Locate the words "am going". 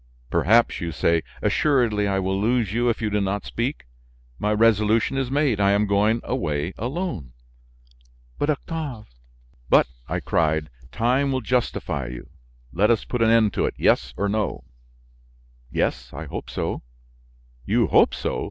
5.73-6.21